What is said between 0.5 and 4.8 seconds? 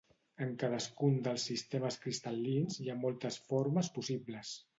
cadascun dels sistemes cristal·lins hi ha moltes formes possibles.